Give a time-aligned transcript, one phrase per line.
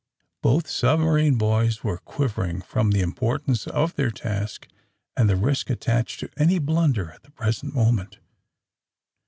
[0.41, 4.67] Both submarine boys were quivering from the importance of their task
[5.15, 8.17] and the risk attached to any blunder at the present moment.